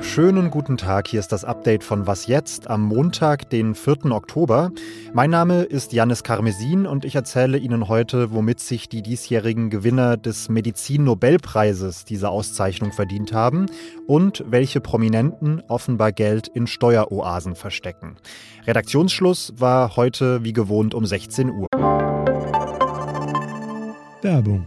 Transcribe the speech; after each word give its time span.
Schönen 0.00 0.50
guten 0.50 0.78
Tag, 0.78 1.08
hier 1.08 1.20
ist 1.20 1.32
das 1.32 1.44
Update 1.44 1.84
von 1.84 2.06
Was 2.06 2.26
jetzt 2.26 2.70
am 2.70 2.80
Montag, 2.82 3.50
den 3.50 3.74
4. 3.74 4.06
Oktober. 4.06 4.72
Mein 5.12 5.28
Name 5.28 5.64
ist 5.64 5.92
Janis 5.92 6.22
Karmesin 6.22 6.86
und 6.86 7.04
ich 7.04 7.14
erzähle 7.14 7.58
Ihnen 7.58 7.88
heute, 7.88 8.32
womit 8.32 8.60
sich 8.60 8.88
die 8.88 9.02
diesjährigen 9.02 9.68
Gewinner 9.68 10.16
des 10.16 10.48
Medizin-Nobelpreises 10.48 12.06
diese 12.06 12.30
Auszeichnung 12.30 12.92
verdient 12.92 13.34
haben 13.34 13.66
und 14.06 14.42
welche 14.46 14.80
Prominenten 14.80 15.62
offenbar 15.68 16.12
Geld 16.12 16.48
in 16.48 16.66
Steueroasen 16.66 17.54
verstecken. 17.54 18.16
Redaktionsschluss 18.66 19.52
war 19.58 19.96
heute 19.96 20.42
wie 20.42 20.54
gewohnt 20.54 20.94
um 20.94 21.04
16 21.04 21.50
Uhr. 21.50 21.66
Werbung. 24.22 24.66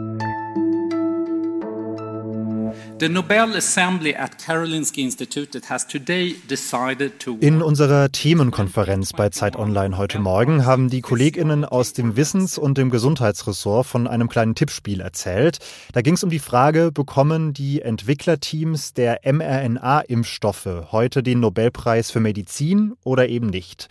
In 7.41 7.63
unserer 7.63 8.11
Themenkonferenz 8.11 9.13
bei 9.13 9.29
Zeit 9.29 9.55
Online 9.55 9.97
heute 9.97 10.19
Morgen 10.19 10.67
haben 10.67 10.87
die 10.87 11.01
KollegInnen 11.01 11.65
aus 11.65 11.93
dem 11.93 12.15
Wissens- 12.15 12.59
und 12.59 12.77
dem 12.77 12.91
Gesundheitsressort 12.91 13.87
von 13.87 14.05
einem 14.05 14.29
kleinen 14.29 14.53
Tippspiel 14.53 15.01
erzählt. 15.01 15.57
Da 15.93 16.01
ging 16.03 16.13
es 16.13 16.23
um 16.23 16.29
die 16.29 16.37
Frage, 16.37 16.91
bekommen 16.91 17.53
die 17.53 17.81
Entwicklerteams 17.81 18.93
der 18.93 19.21
mRNA-Impfstoffe 19.23 20.91
heute 20.91 21.23
den 21.23 21.39
Nobelpreis 21.39 22.11
für 22.11 22.19
Medizin 22.19 22.93
oder 23.03 23.29
eben 23.29 23.47
nicht? 23.47 23.89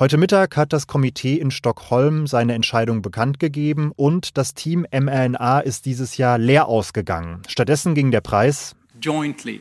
Heute 0.00 0.16
Mittag 0.16 0.56
hat 0.56 0.72
das 0.72 0.88
Komitee 0.88 1.36
in 1.36 1.52
Stockholm 1.52 2.26
seine 2.26 2.54
Entscheidung 2.54 3.00
bekannt 3.00 3.38
gegeben 3.38 3.92
und 3.94 4.36
das 4.36 4.52
Team 4.52 4.84
mRNA 4.90 5.60
ist 5.60 5.86
dieses 5.86 6.16
Jahr 6.16 6.36
leer 6.36 6.66
ausgegangen. 6.66 7.42
Stattdessen 7.46 7.94
ging 7.94 8.10
der 8.10 8.20
Preis 8.20 8.74
jointly 9.00 9.60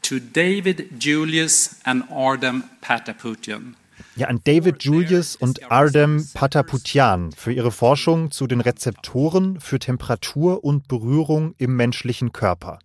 to 0.00 0.20
David 0.32 1.02
Julius 1.02 1.80
and 1.82 2.08
Ardem 2.08 2.62
Pataputian. 2.80 3.74
Ja, 4.14 4.28
an 4.28 4.40
David 4.44 4.84
Julius 4.84 5.34
und 5.34 5.72
Ardem 5.72 6.24
Pataputian 6.34 7.32
für 7.32 7.52
ihre 7.52 7.72
Forschung 7.72 8.30
zu 8.30 8.46
den 8.46 8.60
Rezeptoren 8.60 9.58
für 9.58 9.80
Temperatur 9.80 10.62
und 10.62 10.86
Berührung 10.86 11.56
im 11.58 11.74
menschlichen 11.74 12.32
Körper. 12.32 12.78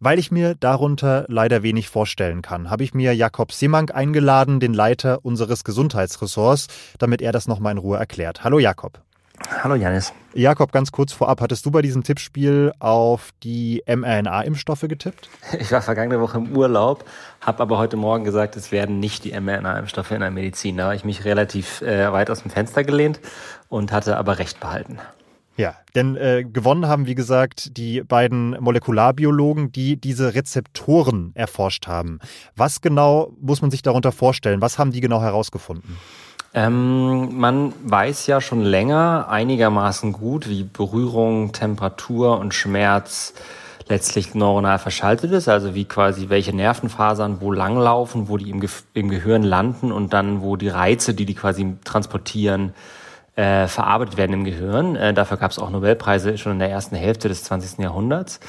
Weil 0.00 0.18
ich 0.18 0.30
mir 0.30 0.54
darunter 0.54 1.24
leider 1.28 1.62
wenig 1.62 1.88
vorstellen 1.88 2.42
kann, 2.42 2.70
habe 2.70 2.84
ich 2.84 2.94
mir 2.94 3.14
Jakob 3.14 3.52
Simank 3.52 3.94
eingeladen, 3.94 4.60
den 4.60 4.74
Leiter 4.74 5.24
unseres 5.24 5.64
Gesundheitsressorts, 5.64 6.68
damit 6.98 7.22
er 7.22 7.32
das 7.32 7.48
nochmal 7.48 7.72
in 7.72 7.78
Ruhe 7.78 7.98
erklärt. 7.98 8.44
Hallo 8.44 8.58
Jakob. 8.58 9.00
Hallo 9.62 9.74
Janis. 9.74 10.12
Jakob, 10.32 10.72
ganz 10.72 10.92
kurz 10.92 11.12
vorab, 11.12 11.40
hattest 11.40 11.66
du 11.66 11.70
bei 11.70 11.82
diesem 11.82 12.04
Tippspiel 12.04 12.72
auf 12.78 13.30
die 13.42 13.82
mRNA-Impfstoffe 13.86 14.82
getippt? 14.82 15.28
Ich 15.58 15.72
war 15.72 15.82
vergangene 15.82 16.20
Woche 16.20 16.38
im 16.38 16.56
Urlaub, 16.56 17.04
habe 17.40 17.62
aber 17.62 17.78
heute 17.78 17.96
Morgen 17.96 18.24
gesagt, 18.24 18.56
es 18.56 18.72
werden 18.72 19.00
nicht 19.00 19.24
die 19.24 19.38
mRNA-Impfstoffe 19.38 20.12
in 20.12 20.20
der 20.20 20.30
Medizin. 20.30 20.76
Da 20.76 20.84
habe 20.84 20.96
ich 20.96 21.04
mich 21.04 21.24
relativ 21.24 21.82
äh, 21.82 22.12
weit 22.12 22.30
aus 22.30 22.42
dem 22.42 22.50
Fenster 22.50 22.84
gelehnt 22.84 23.20
und 23.68 23.92
hatte 23.92 24.16
aber 24.16 24.38
recht 24.38 24.60
behalten. 24.60 24.98
Ja, 25.56 25.76
denn 25.94 26.16
äh, 26.16 26.44
gewonnen 26.44 26.88
haben, 26.88 27.06
wie 27.06 27.14
gesagt, 27.14 27.76
die 27.76 28.02
beiden 28.02 28.56
Molekularbiologen, 28.60 29.70
die 29.70 29.96
diese 29.96 30.34
Rezeptoren 30.34 31.30
erforscht 31.34 31.86
haben. 31.86 32.18
Was 32.56 32.80
genau 32.80 33.32
muss 33.40 33.62
man 33.62 33.70
sich 33.70 33.82
darunter 33.82 34.10
vorstellen? 34.10 34.60
Was 34.60 34.78
haben 34.78 34.90
die 34.90 35.00
genau 35.00 35.20
herausgefunden? 35.20 35.96
Ähm, 36.54 37.38
man 37.38 37.72
weiß 37.84 38.26
ja 38.26 38.40
schon 38.40 38.62
länger 38.62 39.26
einigermaßen 39.28 40.12
gut, 40.12 40.48
wie 40.48 40.64
Berührung, 40.64 41.52
Temperatur 41.52 42.38
und 42.38 42.54
Schmerz 42.54 43.34
letztlich 43.88 44.34
neuronal 44.34 44.78
verschaltet 44.78 45.32
ist, 45.32 45.48
also 45.48 45.74
wie 45.74 45.84
quasi 45.84 46.28
welche 46.30 46.54
Nervenfasern 46.54 47.40
wo 47.40 47.52
langlaufen, 47.52 48.28
wo 48.28 48.36
die 48.38 48.50
im, 48.50 48.60
Ge 48.60 48.70
im 48.94 49.08
Gehirn 49.08 49.42
landen 49.42 49.92
und 49.92 50.12
dann 50.12 50.40
wo 50.40 50.56
die 50.56 50.68
Reize, 50.68 51.12
die 51.12 51.26
die 51.26 51.34
quasi 51.34 51.74
transportieren, 51.84 52.72
äh, 53.36 53.66
verarbeitet 53.66 54.16
werden 54.16 54.32
im 54.32 54.44
Gehirn. 54.44 54.96
Äh, 54.96 55.12
dafür 55.12 55.36
gab 55.36 55.50
es 55.50 55.58
auch 55.58 55.70
Nobelpreise 55.70 56.38
schon 56.38 56.52
in 56.52 56.58
der 56.60 56.70
ersten 56.70 56.94
Hälfte 56.94 57.28
des 57.28 57.44
20. 57.44 57.78
Jahrhunderts. 57.80 58.40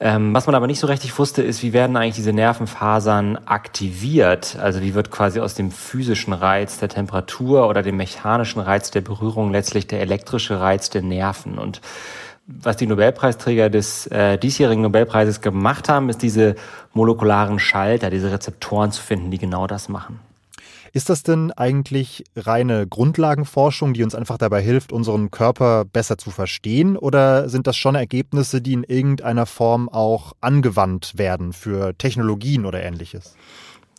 Ähm, 0.00 0.34
was 0.34 0.46
man 0.46 0.56
aber 0.56 0.66
nicht 0.66 0.80
so 0.80 0.88
richtig 0.88 1.16
wusste, 1.16 1.42
ist, 1.42 1.62
wie 1.62 1.72
werden 1.72 1.96
eigentlich 1.96 2.16
diese 2.16 2.32
Nervenfasern 2.32 3.38
aktiviert? 3.46 4.56
Also 4.60 4.80
wie 4.80 4.94
wird 4.94 5.12
quasi 5.12 5.38
aus 5.38 5.54
dem 5.54 5.70
physischen 5.70 6.32
Reiz 6.32 6.78
der 6.78 6.88
Temperatur 6.88 7.68
oder 7.68 7.82
dem 7.82 7.96
mechanischen 7.96 8.60
Reiz 8.60 8.90
der 8.90 9.00
Berührung 9.00 9.52
letztlich 9.52 9.86
der 9.86 10.00
elektrische 10.00 10.58
Reiz 10.58 10.90
der 10.90 11.02
Nerven? 11.02 11.58
Und 11.58 11.80
was 12.46 12.76
die 12.76 12.88
Nobelpreisträger 12.88 13.70
des 13.70 14.08
äh, 14.08 14.38
diesjährigen 14.38 14.82
Nobelpreises 14.82 15.40
gemacht 15.40 15.88
haben, 15.88 16.08
ist 16.08 16.22
diese 16.22 16.56
molekularen 16.92 17.60
Schalter, 17.60 18.10
diese 18.10 18.32
Rezeptoren 18.32 18.90
zu 18.90 19.00
finden, 19.00 19.30
die 19.30 19.38
genau 19.38 19.68
das 19.68 19.88
machen. 19.88 20.18
Ist 20.94 21.08
das 21.08 21.22
denn 21.22 21.50
eigentlich 21.52 22.24
reine 22.36 22.86
Grundlagenforschung, 22.86 23.94
die 23.94 24.04
uns 24.04 24.14
einfach 24.14 24.36
dabei 24.36 24.60
hilft, 24.60 24.92
unseren 24.92 25.30
Körper 25.30 25.86
besser 25.86 26.18
zu 26.18 26.30
verstehen? 26.30 26.98
Oder 26.98 27.48
sind 27.48 27.66
das 27.66 27.78
schon 27.78 27.94
Ergebnisse, 27.94 28.60
die 28.60 28.74
in 28.74 28.84
irgendeiner 28.84 29.46
Form 29.46 29.88
auch 29.88 30.34
angewandt 30.42 31.16
werden 31.16 31.54
für 31.54 31.96
Technologien 31.96 32.66
oder 32.66 32.82
ähnliches? 32.82 33.34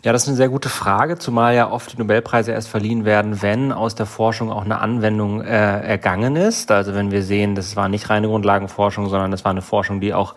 Ja, 0.03 0.11
das 0.11 0.23
ist 0.23 0.27
eine 0.27 0.37
sehr 0.37 0.49
gute 0.49 0.69
Frage, 0.69 1.17
zumal 1.17 1.55
ja 1.55 1.71
oft 1.71 1.93
die 1.93 1.97
Nobelpreise 1.97 2.51
erst 2.51 2.67
verliehen 2.67 3.05
werden, 3.05 3.41
wenn 3.41 3.71
aus 3.71 3.95
der 3.95 4.05
Forschung 4.05 4.51
auch 4.51 4.65
eine 4.65 4.79
Anwendung 4.79 5.41
äh, 5.41 5.47
ergangen 5.47 6.35
ist. 6.35 6.69
Also 6.71 6.93
wenn 6.93 7.09
wir 7.09 7.23
sehen, 7.23 7.55
das 7.55 7.75
war 7.75 7.89
nicht 7.89 8.09
reine 8.09 8.27
Grundlagenforschung, 8.27 9.09
sondern 9.09 9.31
das 9.31 9.45
war 9.45 9.51
eine 9.51 9.61
Forschung, 9.61 9.99
die 9.99 10.13
auch 10.13 10.35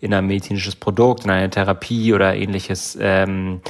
in 0.00 0.14
ein 0.14 0.26
medizinisches 0.26 0.76
Produkt, 0.76 1.24
in 1.24 1.30
eine 1.30 1.50
Therapie 1.50 2.14
oder 2.14 2.34
ähnliches 2.34 2.96
ähm, 3.00 3.60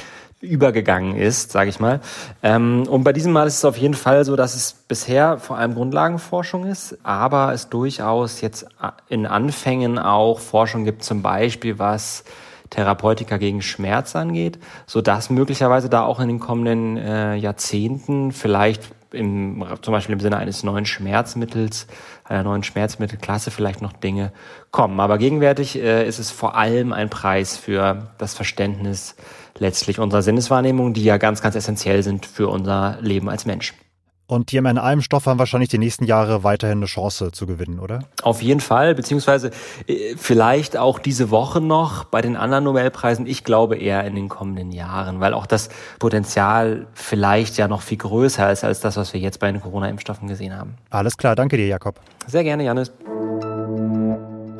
übergegangen 0.41 1.15
ist, 1.15 1.51
sage 1.51 1.69
ich 1.69 1.79
mal. 1.79 1.99
Ähm, 2.43 2.83
und 2.87 3.03
bei 3.03 3.11
diesem 3.11 3.33
Mal 3.33 3.47
ist 3.47 3.57
es 3.57 3.65
auf 3.65 3.77
jeden 3.77 3.93
Fall 3.93 4.23
so, 4.23 4.35
dass 4.35 4.55
es 4.55 4.73
bisher 4.73 5.37
vor 5.37 5.57
allem 5.57 5.75
Grundlagenforschung 5.75 6.65
ist, 6.65 6.97
aber 7.03 7.53
es 7.53 7.69
durchaus 7.69 8.41
jetzt 8.41 8.65
in 9.09 9.25
Anfängen 9.25 9.99
auch 9.99 10.39
Forschung 10.39 10.85
gibt, 10.85 11.03
zum 11.03 11.21
Beispiel 11.21 11.77
was 11.77 12.23
Therapeutika 12.69 13.37
gegen 13.37 13.61
Schmerz 13.61 14.15
angeht, 14.15 14.59
so 14.85 15.01
dass 15.01 15.29
möglicherweise 15.29 15.89
da 15.89 16.03
auch 16.03 16.19
in 16.19 16.27
den 16.27 16.39
kommenden 16.39 16.97
äh, 16.97 17.35
Jahrzehnten 17.35 18.31
vielleicht 18.31 18.83
im, 19.11 19.65
zum 19.81 19.91
Beispiel 19.91 20.13
im 20.13 20.19
Sinne 20.19 20.37
eines 20.37 20.63
neuen 20.63 20.85
Schmerzmittels, 20.85 21.87
einer 22.23 22.43
neuen 22.43 22.63
Schmerzmittelklasse 22.63 23.49
vielleicht 23.49 23.81
noch 23.81 23.93
Dinge 23.93 24.31
kommen. 24.71 24.99
Aber 24.99 25.17
gegenwärtig 25.17 25.81
äh, 25.81 26.07
ist 26.07 26.19
es 26.19 26.31
vor 26.31 26.55
allem 26.55 26.93
ein 26.93 27.09
Preis 27.09 27.57
für 27.57 28.11
das 28.19 28.35
Verständnis 28.35 29.15
letztlich 29.59 29.99
unserer 29.99 30.21
Sinneswahrnehmung, 30.21 30.93
die 30.93 31.03
ja 31.03 31.17
ganz, 31.17 31.41
ganz 31.41 31.55
essentiell 31.55 32.03
sind 32.03 32.25
für 32.25 32.47
unser 32.47 32.97
Leben 33.01 33.29
als 33.29 33.45
Mensch. 33.45 33.73
Und 34.29 34.51
die 34.51 34.61
mRNA-Impfstoffe 34.61 35.25
haben 35.25 35.39
wahrscheinlich 35.39 35.69
die 35.69 35.79
nächsten 35.79 36.05
Jahre 36.05 36.43
weiterhin 36.43 36.77
eine 36.77 36.85
Chance 36.85 37.31
zu 37.31 37.47
gewinnen, 37.47 37.79
oder? 37.79 38.03
Auf 38.21 38.43
jeden 38.43 38.59
Fall, 38.59 38.93
beziehungsweise 38.93 39.49
äh, 39.87 40.15
vielleicht 40.17 40.77
auch 40.77 40.99
diese 40.99 41.31
Woche 41.31 41.61
noch 41.61 42.03
bei 42.03 42.21
den 42.21 42.35
anderen 42.35 42.63
Nobelpreisen. 42.65 43.25
Ich 43.25 43.43
glaube 43.43 43.77
eher 43.77 44.03
in 44.03 44.13
den 44.13 44.29
kommenden 44.29 44.71
Jahren, 44.71 45.19
weil 45.19 45.33
auch 45.33 45.47
das 45.47 45.69
Potenzial 45.97 46.85
vielleicht 46.93 47.57
ja 47.57 47.67
noch 47.67 47.81
viel 47.81 47.97
größer 47.97 48.51
ist 48.51 48.63
als 48.63 48.81
das, 48.81 48.97
was 48.97 49.13
wir 49.13 49.19
jetzt 49.19 49.39
bei 49.39 49.51
den 49.51 49.61
Corona-Impfstoffen 49.61 50.27
gesehen 50.27 50.55
haben. 50.55 50.75
Alles 50.91 51.17
klar, 51.17 51.35
danke 51.35 51.57
dir, 51.57 51.65
Jakob. 51.65 51.99
Sehr 52.27 52.43
gerne, 52.43 52.63
Janis. 52.63 52.91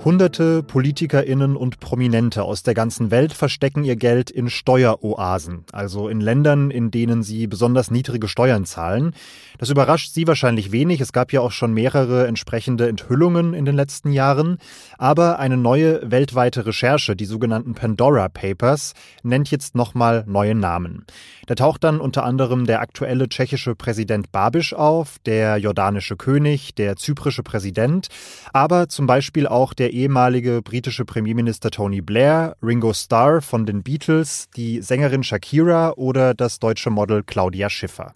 Hunderte 0.05 0.63
PolitikerInnen 0.63 1.57
und 1.57 1.81
Prominente 1.81 2.43
aus 2.43 2.63
der 2.63 2.73
ganzen 2.73 3.11
Welt 3.11 3.33
verstecken 3.33 3.83
ihr 3.83 3.97
Geld 3.97 4.31
in 4.31 4.49
Steueroasen, 4.49 5.65
also 5.73 6.07
in 6.07 6.21
Ländern, 6.21 6.71
in 6.71 6.89
denen 6.89 7.21
sie 7.21 7.47
besonders 7.47 7.91
niedrige 7.91 8.29
Steuern 8.29 8.63
zahlen. 8.63 9.13
Das 9.57 9.69
überrascht 9.69 10.13
Sie 10.13 10.25
wahrscheinlich 10.25 10.71
wenig. 10.71 11.01
Es 11.01 11.11
gab 11.11 11.33
ja 11.33 11.41
auch 11.41 11.51
schon 11.51 11.73
mehrere 11.73 12.27
entsprechende 12.27 12.87
Enthüllungen 12.87 13.53
in 13.53 13.65
den 13.65 13.75
letzten 13.75 14.13
Jahren. 14.13 14.57
Aber 14.97 15.37
eine 15.37 15.57
neue 15.57 16.09
weltweite 16.09 16.65
Recherche, 16.65 17.17
die 17.17 17.25
sogenannten 17.25 17.73
Pandora 17.73 18.29
Papers, 18.29 18.93
nennt 19.21 19.51
jetzt 19.51 19.75
nochmal 19.75 20.23
neue 20.27 20.55
Namen. 20.55 21.05
Da 21.45 21.55
taucht 21.55 21.83
dann 21.83 21.99
unter 21.99 22.23
anderem 22.23 22.67
der 22.67 22.79
aktuelle 22.79 23.27
tschechische 23.27 23.75
Präsident 23.75 24.31
Babiš 24.31 24.73
auf, 24.73 25.17
der 25.25 25.57
jordanische 25.57 26.15
König, 26.15 26.73
der 26.75 26.95
zyprische 26.95 27.43
Präsident, 27.43 28.07
aber 28.53 28.87
zum 28.87 29.07
Beispiel 29.07 29.45
auch 29.45 29.73
der 29.73 29.88
der 29.89 29.95
ehemalige 29.95 30.61
britische 30.61 31.03
Premierminister 31.03 31.71
Tony 31.71 32.01
Blair, 32.01 32.55
Ringo 32.61 32.93
Starr 32.93 33.41
von 33.41 33.65
den 33.65 33.81
Beatles, 33.81 34.47
die 34.55 34.81
Sängerin 34.83 35.23
Shakira 35.23 35.93
oder 35.93 36.35
das 36.35 36.59
deutsche 36.59 36.91
Model 36.91 37.23
Claudia 37.23 37.71
Schiffer. 37.71 38.13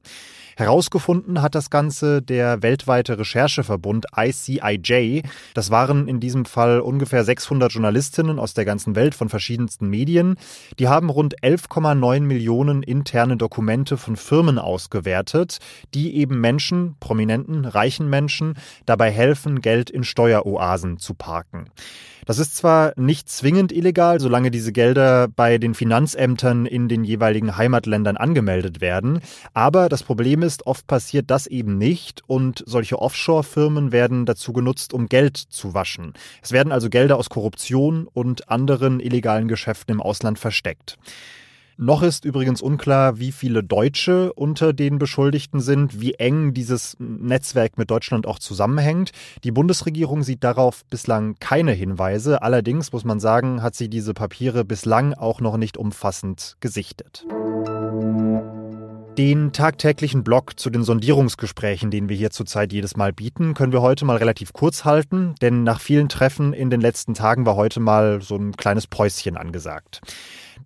Herausgefunden 0.56 1.42
hat 1.42 1.56
das 1.56 1.70
Ganze 1.70 2.22
der 2.22 2.62
weltweite 2.62 3.18
Rechercheverbund 3.18 4.06
ICIJ. 4.16 5.24
Das 5.54 5.72
waren 5.72 6.08
in 6.08 6.20
diesem 6.20 6.46
Fall 6.46 6.80
ungefähr 6.80 7.24
600 7.24 7.72
Journalistinnen 7.72 8.40
aus 8.40 8.54
der 8.54 8.66
ganzen 8.66 8.96
Welt 8.96 9.16
von 9.16 9.30
verschiedensten 9.30 9.90
Medien. 9.90 10.36
Die 10.80 10.88
haben 10.88 11.10
rund 11.10 11.40
11,9 11.42 12.22
Millionen 12.22 12.84
interne 12.84 13.38
Dokumente 13.38 13.98
von 13.98 14.16
Firmen 14.16 14.60
ausgewertet, 14.60 15.58
die 15.94 16.16
eben 16.16 16.40
Menschen, 16.40 16.96
prominenten, 17.00 17.66
reichen 17.66 18.10
Menschen, 18.10 18.56
dabei 18.86 19.12
helfen, 19.12 19.62
Geld 19.62 19.90
in 19.90 20.04
Steueroasen 20.04 21.00
zu 21.00 21.14
parken. 21.16 21.70
Das 22.26 22.40
ist 22.40 22.56
zwar 22.56 22.94
nicht 22.96 23.30
zwingend 23.30 23.72
illegal, 23.72 24.20
solange 24.20 24.50
diese 24.50 24.72
Gelder 24.72 25.28
bei 25.28 25.58
den 25.58 25.74
Finanzämtern 25.74 26.66
in 26.66 26.88
den 26.88 27.04
jeweiligen 27.04 27.58
Heimatländern 27.58 28.18
angemeldet 28.18 28.80
werden, 28.80 29.20
aber 29.54 29.90
das 29.90 30.04
Problem 30.04 30.42
ist, 30.44 30.68
oft 30.68 30.86
passiert 30.86 31.32
das 31.32 31.48
eben 31.48 31.78
nicht 31.78 32.22
und 32.28 32.64
solche 32.68 33.00
Offshore-Firmen 33.00 33.92
werden 33.92 34.26
dazu 34.26 34.54
genutzt, 34.54 34.94
um 34.94 35.08
Geld 35.08 35.38
zu 35.38 35.74
waschen. 35.74 36.14
Es 36.42 36.52
werden 36.52 36.72
also 36.72 36.90
Gelder 36.90 37.18
aus 37.18 37.30
Korruption 37.30 38.08
und 38.14 38.50
anderen 38.50 39.00
illegalen 39.00 39.48
Geschäften 39.48 39.96
im 39.96 40.02
Ausland 40.02 40.38
versteckt. 40.38 40.98
Noch 41.78 42.04
ist 42.04 42.24
übrigens 42.24 42.62
unklar, 42.62 43.18
wie 43.18 43.32
viele 43.32 43.64
Deutsche 43.64 44.32
unter 44.34 44.74
den 44.74 45.00
Beschuldigten 45.00 45.60
sind, 45.60 46.00
wie 46.00 46.14
eng 46.14 46.54
dieses 46.54 46.96
Netzwerk 47.00 47.80
mit 47.80 47.90
Deutschland 47.90 48.28
auch 48.28 48.38
zusammenhängt. 48.38 49.12
Die 49.44 49.52
Bundesregierung 49.52 50.22
sieht 50.22 50.44
darauf 50.44 50.86
bislang 50.86 51.36
keine 51.40 51.72
Hinweise. 51.72 52.44
Allerdings 52.44 52.92
muss 52.92 53.06
man 53.06 53.20
sagen, 53.20 53.64
hat 53.64 53.74
sie 53.74 53.90
diese 53.90 54.14
Papiere 54.14 54.64
bislang 54.66 55.14
auch 55.14 55.42
noch 55.42 55.58
nicht 55.58 55.78
umfassend 55.78 56.58
gesichtet. 56.60 57.26
Den 59.18 59.52
tagtäglichen 59.52 60.24
Blog 60.24 60.60
zu 60.60 60.72
den 60.72 60.84
Sondierungsgesprächen, 60.84 61.92
den 61.92 62.10
wir 62.10 62.18
hier 62.18 62.32
zurzeit 62.32 62.74
jedes 62.74 62.98
Mal 62.98 63.14
bieten, 63.14 63.54
können 63.54 63.72
wir 63.72 63.84
heute 63.84 64.06
mal 64.06 64.18
relativ 64.18 64.54
kurz 64.54 64.86
halten, 64.86 65.36
denn 65.40 65.64
nach 65.64 65.80
vielen 65.80 66.10
Treffen 66.10 66.52
in 66.52 66.72
den 66.72 66.82
letzten 66.82 67.14
Tagen 67.14 67.46
war 67.46 67.56
heute 67.56 67.80
mal 67.80 68.24
so 68.24 68.36
ein 68.36 68.58
kleines 68.58 68.88
Päuschen 68.88 69.38
angesagt. 69.38 70.02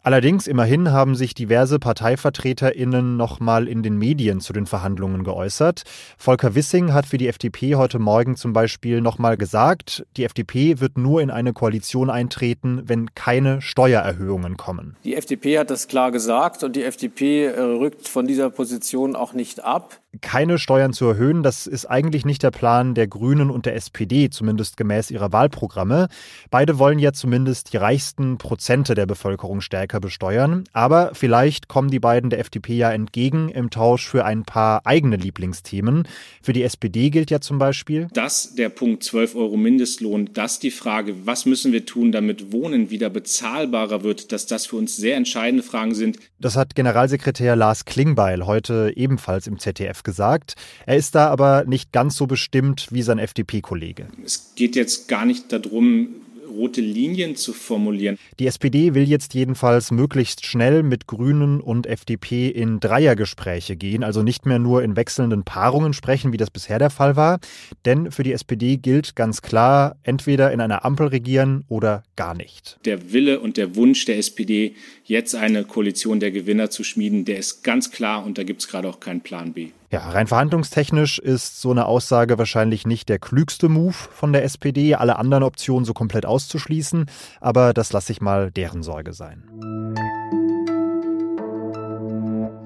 Allerdings 0.03 0.47
immerhin 0.47 0.91
haben 0.91 1.15
sich 1.15 1.33
diverse 1.33 1.79
ParteivertreterInnen 1.79 3.17
nochmal 3.17 3.67
in 3.67 3.83
den 3.83 3.97
Medien 3.97 4.39
zu 4.39 4.53
den 4.53 4.65
Verhandlungen 4.65 5.23
geäußert. 5.23 5.83
Volker 6.17 6.55
Wissing 6.55 6.93
hat 6.93 7.05
für 7.05 7.17
die 7.17 7.27
FDP 7.27 7.75
heute 7.75 7.99
Morgen 7.99 8.35
zum 8.35 8.53
Beispiel 8.53 9.01
nochmal 9.01 9.37
gesagt, 9.37 10.05
die 10.15 10.23
FDP 10.23 10.79
wird 10.79 10.97
nur 10.97 11.21
in 11.21 11.29
eine 11.29 11.53
Koalition 11.53 12.09
eintreten, 12.09 12.83
wenn 12.85 13.13
keine 13.15 13.61
Steuererhöhungen 13.61 14.55
kommen. 14.57 14.95
Die 15.03 15.15
FDP 15.15 15.59
hat 15.59 15.69
das 15.69 15.87
klar 15.87 16.11
gesagt 16.11 16.63
und 16.63 16.75
die 16.75 16.83
FDP 16.83 17.45
äh, 17.45 17.59
rückt 17.59 18.07
von 18.07 18.27
dieser 18.37 18.51
Position 18.51 19.15
auch 19.15 19.33
nicht 19.33 19.63
ab 19.63 19.99
keine 20.21 20.57
Steuern 20.57 20.93
zu 20.93 21.05
erhöhen. 21.05 21.43
Das 21.43 21.67
ist 21.67 21.85
eigentlich 21.85 22.25
nicht 22.25 22.41
der 22.43 22.51
Plan 22.51 22.95
der 22.95 23.07
Grünen 23.07 23.49
und 23.49 23.65
der 23.65 23.75
SPD, 23.75 24.29
zumindest 24.29 24.77
gemäß 24.77 25.11
ihrer 25.11 25.31
Wahlprogramme. 25.31 26.07
Beide 26.49 26.79
wollen 26.79 26.99
ja 26.99 27.13
zumindest 27.13 27.73
die 27.73 27.77
reichsten 27.77 28.37
Prozente 28.37 28.95
der 28.95 29.05
Bevölkerung 29.05 29.61
stärker 29.61 29.99
besteuern. 29.99 30.63
Aber 30.73 31.11
vielleicht 31.13 31.67
kommen 31.67 31.89
die 31.89 31.99
beiden 31.99 32.29
der 32.29 32.39
FDP 32.39 32.75
ja 32.77 32.91
entgegen 32.91 33.49
im 33.49 33.69
Tausch 33.69 34.07
für 34.07 34.25
ein 34.25 34.43
paar 34.43 34.85
eigene 34.85 35.17
Lieblingsthemen. 35.17 36.07
Für 36.41 36.53
die 36.53 36.63
SPD 36.63 37.09
gilt 37.09 37.29
ja 37.29 37.39
zum 37.39 37.57
Beispiel, 37.57 38.07
dass 38.13 38.55
der 38.55 38.69
Punkt 38.69 39.03
12 39.03 39.35
Euro 39.35 39.57
Mindestlohn, 39.57 40.33
dass 40.33 40.59
die 40.59 40.71
Frage, 40.71 41.25
was 41.25 41.45
müssen 41.45 41.73
wir 41.73 41.85
tun, 41.85 42.11
damit 42.11 42.51
Wohnen 42.51 42.89
wieder 42.89 43.09
bezahlbarer 43.09 44.03
wird, 44.03 44.31
dass 44.31 44.45
das 44.45 44.65
für 44.65 44.77
uns 44.77 44.95
sehr 44.95 45.17
entscheidende 45.17 45.63
Fragen 45.63 45.93
sind. 45.93 46.17
Das 46.39 46.55
hat 46.55 46.75
Generalsekretär 46.75 47.55
Lars 47.55 47.85
Klingbeil 47.85 48.45
heute 48.45 48.93
ebenfalls 48.95 49.47
im 49.47 49.59
ZDF 49.59 50.03
gesagt. 50.07 50.55
Er 50.85 50.95
ist 50.95 51.15
da 51.15 51.27
aber 51.27 51.65
nicht 51.67 51.91
ganz 51.91 52.15
so 52.15 52.27
bestimmt 52.27 52.87
wie 52.91 53.01
sein 53.01 53.19
FDP-Kollege. 53.19 54.07
Es 54.25 54.53
geht 54.55 54.77
jetzt 54.77 55.09
gar 55.09 55.25
nicht 55.25 55.51
darum, 55.51 56.15
rote 56.57 56.81
Linien 56.81 57.35
zu 57.35 57.53
formulieren. 57.53 58.17
Die 58.39 58.47
SPD 58.47 58.93
will 58.93 59.07
jetzt 59.07 59.33
jedenfalls 59.33 59.91
möglichst 59.91 60.45
schnell 60.45 60.83
mit 60.83 61.07
Grünen 61.07 61.61
und 61.61 61.85
FDP 61.85 62.47
in 62.47 62.79
Dreiergespräche 62.79 63.75
gehen, 63.75 64.03
also 64.03 64.23
nicht 64.23 64.45
mehr 64.45 64.59
nur 64.59 64.83
in 64.83 64.95
wechselnden 64.95 65.43
Paarungen 65.43 65.93
sprechen, 65.93 66.33
wie 66.33 66.37
das 66.37 66.49
bisher 66.49 66.79
der 66.79 66.89
Fall 66.89 67.15
war. 67.15 67.39
Denn 67.85 68.11
für 68.11 68.23
die 68.23 68.33
SPD 68.33 68.77
gilt 68.77 69.15
ganz 69.15 69.41
klar, 69.41 69.97
entweder 70.03 70.51
in 70.51 70.61
einer 70.61 70.83
Ampel 70.85 71.07
regieren 71.07 71.63
oder 71.67 72.03
gar 72.15 72.33
nicht. 72.33 72.79
Der 72.85 73.11
Wille 73.13 73.39
und 73.39 73.57
der 73.57 73.75
Wunsch 73.75 74.05
der 74.05 74.17
SPD, 74.17 74.75
jetzt 75.03 75.35
eine 75.35 75.63
Koalition 75.63 76.19
der 76.19 76.31
Gewinner 76.31 76.69
zu 76.69 76.83
schmieden, 76.83 77.25
der 77.25 77.37
ist 77.37 77.63
ganz 77.63 77.91
klar 77.91 78.25
und 78.25 78.37
da 78.37 78.43
gibt 78.43 78.61
es 78.61 78.67
gerade 78.67 78.87
auch 78.87 78.99
keinen 78.99 79.21
Plan 79.21 79.53
B. 79.53 79.69
Ja, 79.89 80.09
rein 80.09 80.27
verhandlungstechnisch 80.27 81.17
ist 81.17 81.61
so 81.61 81.71
eine 81.71 81.85
Aussage 81.85 82.37
wahrscheinlich 82.37 82.85
nicht 82.85 83.07
der 83.07 83.19
klügste 83.19 83.69
Move 83.69 83.93
von 83.93 84.33
der 84.33 84.43
SPD, 84.43 84.95
alle 84.95 85.17
anderen 85.17 85.43
Optionen 85.43 85.85
so 85.85 85.93
komplett 85.93 86.25
auszuschließen, 86.25 87.05
aber 87.39 87.73
das 87.73 87.93
lasse 87.93 88.11
ich 88.11 88.19
mal 88.19 88.51
deren 88.51 88.83
Sorge 88.83 89.13
sein. 89.13 89.43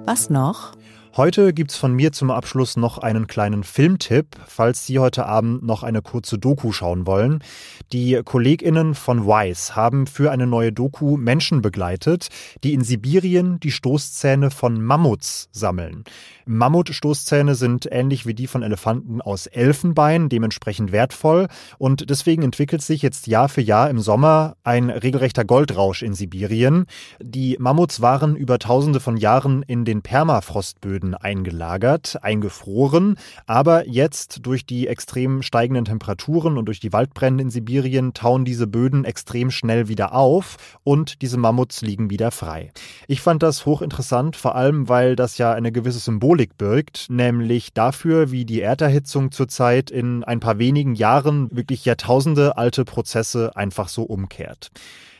Was 0.05 0.31
noch? 0.31 0.71
Heute 1.17 1.51
gibt's 1.51 1.75
von 1.75 1.93
mir 1.93 2.13
zum 2.13 2.31
Abschluss 2.31 2.77
noch 2.77 2.97
einen 2.97 3.27
kleinen 3.27 3.65
Filmtipp, 3.65 4.27
falls 4.47 4.85
Sie 4.85 4.97
heute 4.97 5.25
Abend 5.25 5.61
noch 5.61 5.83
eine 5.83 6.01
kurze 6.01 6.39
Doku 6.39 6.71
schauen 6.71 7.05
wollen. 7.05 7.43
Die 7.91 8.21
KollegInnen 8.23 8.95
von 8.95 9.25
Wise 9.25 9.75
haben 9.75 10.07
für 10.07 10.31
eine 10.31 10.47
neue 10.47 10.71
Doku 10.71 11.17
Menschen 11.17 11.61
begleitet, 11.61 12.29
die 12.63 12.71
in 12.71 12.85
Sibirien 12.85 13.59
die 13.59 13.71
Stoßzähne 13.71 14.51
von 14.51 14.81
Mammuts 14.81 15.49
sammeln. 15.51 16.05
Mammutstoßzähne 16.45 17.55
sind 17.55 17.89
ähnlich 17.91 18.25
wie 18.25 18.33
die 18.33 18.47
von 18.47 18.63
Elefanten 18.63 19.21
aus 19.21 19.47
Elfenbein, 19.47 20.29
dementsprechend 20.29 20.93
wertvoll 20.93 21.47
und 21.77 22.09
deswegen 22.09 22.43
entwickelt 22.43 22.81
sich 22.81 23.01
jetzt 23.01 23.27
Jahr 23.27 23.49
für 23.49 23.61
Jahr 23.61 23.89
im 23.89 23.99
Sommer 23.99 24.55
ein 24.63 24.89
regelrechter 24.89 25.43
Goldrausch 25.43 26.03
in 26.03 26.13
Sibirien. 26.13 26.85
Die 27.19 27.57
Mammuts 27.59 28.01
waren 28.01 28.37
über 28.37 28.59
tausende 28.59 29.01
von 29.01 29.17
Jahren 29.17 29.61
in 29.63 29.83
den 29.83 30.01
Permafrostböden 30.01 31.00
eingelagert, 31.15 32.23
eingefroren, 32.23 33.17
aber 33.45 33.87
jetzt 33.87 34.45
durch 34.45 34.65
die 34.65 34.87
extrem 34.87 35.41
steigenden 35.41 35.85
Temperaturen 35.85 36.57
und 36.57 36.65
durch 36.65 36.79
die 36.79 36.93
Waldbrände 36.93 37.43
in 37.43 37.49
Sibirien 37.49 38.13
tauen 38.13 38.45
diese 38.45 38.67
Böden 38.67 39.05
extrem 39.05 39.51
schnell 39.51 39.87
wieder 39.87 40.13
auf 40.13 40.77
und 40.83 41.21
diese 41.21 41.37
Mammuts 41.37 41.81
liegen 41.81 42.09
wieder 42.09 42.31
frei. 42.31 42.71
Ich 43.07 43.21
fand 43.21 43.43
das 43.43 43.65
hochinteressant, 43.65 44.35
vor 44.35 44.55
allem 44.55 44.89
weil 44.89 45.15
das 45.15 45.37
ja 45.37 45.51
eine 45.51 45.71
gewisse 45.71 45.99
Symbolik 45.99 46.57
birgt, 46.57 47.07
nämlich 47.09 47.73
dafür, 47.73 48.31
wie 48.31 48.45
die 48.45 48.61
Erderhitzung 48.61 49.31
zurzeit 49.31 49.91
in 49.91 50.23
ein 50.23 50.39
paar 50.39 50.59
wenigen 50.59 50.95
Jahren 50.95 51.49
wirklich 51.51 51.85
Jahrtausende 51.85 52.57
alte 52.57 52.85
Prozesse 52.85 53.55
einfach 53.55 53.87
so 53.87 54.03
umkehrt. 54.03 54.71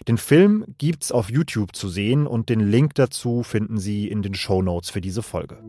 Den 0.08 0.18
Film 0.18 0.66
gibt's 0.78 1.12
auf 1.12 1.30
YouTube 1.30 1.76
zu 1.76 1.88
sehen 1.88 2.26
und 2.26 2.50
den 2.50 2.60
Link 2.60 2.96
dazu 2.96 3.44
finden 3.44 3.78
Sie 3.78 4.08
in 4.08 4.22
den 4.22 4.34
Show 4.34 4.62
Notes 4.62 4.90
für 4.90 5.02
diese 5.02 5.22
Folge. 5.22 5.60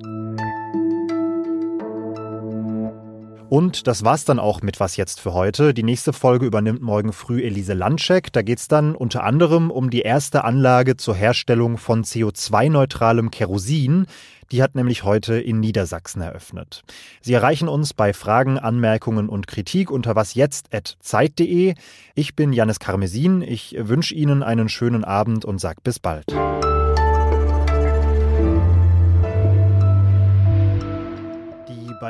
Und 3.52 3.86
das 3.86 4.02
war's 4.02 4.24
dann 4.24 4.38
auch 4.38 4.62
mit 4.62 4.80
Was 4.80 4.96
jetzt 4.96 5.20
für 5.20 5.34
heute. 5.34 5.74
Die 5.74 5.82
nächste 5.82 6.14
Folge 6.14 6.46
übernimmt 6.46 6.80
morgen 6.80 7.12
früh 7.12 7.42
Elise 7.42 7.74
Landscheck. 7.74 8.32
Da 8.32 8.40
geht's 8.40 8.66
dann 8.66 8.94
unter 8.94 9.24
anderem 9.24 9.70
um 9.70 9.90
die 9.90 10.00
erste 10.00 10.44
Anlage 10.44 10.96
zur 10.96 11.14
Herstellung 11.14 11.76
von 11.76 12.02
CO2-neutralem 12.02 13.30
Kerosin. 13.30 14.06
Die 14.52 14.62
hat 14.62 14.74
nämlich 14.74 15.04
heute 15.04 15.34
in 15.34 15.60
Niedersachsen 15.60 16.22
eröffnet. 16.22 16.82
Sie 17.20 17.34
erreichen 17.34 17.68
uns 17.68 17.92
bei 17.92 18.14
Fragen, 18.14 18.58
Anmerkungen 18.58 19.28
und 19.28 19.46
Kritik 19.46 19.90
unter 19.90 20.16
wasjetzt.zeit.de. 20.16 21.74
Ich 22.14 22.34
bin 22.34 22.54
Janis 22.54 22.78
Karmesin. 22.78 23.42
Ich 23.42 23.76
wünsche 23.78 24.14
Ihnen 24.14 24.42
einen 24.42 24.70
schönen 24.70 25.04
Abend 25.04 25.44
und 25.44 25.58
sag 25.58 25.84
bis 25.84 25.98
bald. 25.98 26.24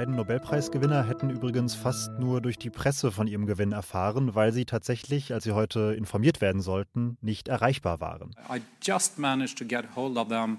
Beiden 0.03 0.17
Nobelpreisgewinner 0.17 1.07
hätten 1.07 1.31
übrigens 1.31 1.77
fast 1.77 2.11
nur 2.19 2.41
durch 2.41 2.59
die 2.59 2.71
Presse 2.71 3.13
von 3.13 3.29
ihrem 3.29 3.47
Gewinn 3.47 3.71
erfahren, 3.71 4.35
weil 4.35 4.53
sie 4.53 4.65
tatsächlich, 4.65 5.33
als 5.33 5.45
sie 5.45 5.53
heute 5.53 5.95
informiert 5.97 6.41
werden 6.41 6.61
sollten, 6.61 7.19
nicht 7.21 7.47
erreichbar 7.47 8.01
waren. 8.01 8.35
I 8.53 8.61
just 8.83 9.21
managed 9.21 9.59
to 9.59 9.65
get 9.65 9.85
hold 9.95 10.17
of 10.17 10.27
them 10.27 10.59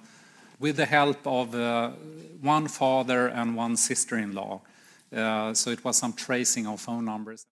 with 0.59 0.77
the 0.77 0.85
help 0.85 1.27
of 1.27 1.53
uh, 1.53 1.89
one 2.41 2.69
father 2.69 3.35
and 3.35 3.57
one 3.57 3.75
sister-in-law. 3.75 4.61
Uh, 5.11 5.53
so 5.53 5.71
it 5.71 5.83
was 5.83 5.97
some 5.97 6.15
tracing 6.15 6.65
of 6.65 6.79
phone 6.79 7.03
numbers. 7.03 7.41